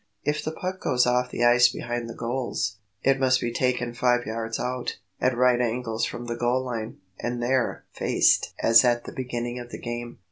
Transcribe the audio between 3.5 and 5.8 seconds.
taken five yards out, at right